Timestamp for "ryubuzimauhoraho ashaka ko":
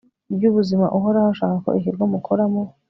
0.35-1.69